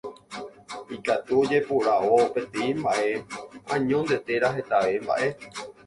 Ikatu 0.95 1.31
ojeporavo 1.41 2.17
peteĩ 2.39 2.69
mbaʼe 2.81 3.11
añónte 3.79 4.15
térã 4.27 4.49
hetave 4.59 4.95
mbaʼe. 5.09 5.27